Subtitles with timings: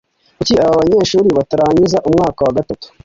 [0.37, 2.87] kuki aba banyeshuri batarangiza umwaka wa gatatu‽